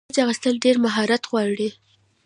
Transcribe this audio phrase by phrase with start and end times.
[0.09, 1.69] کېچ اخیستل ډېر مهارت غواړي.